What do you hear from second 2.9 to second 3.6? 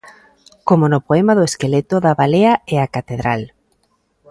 catedral.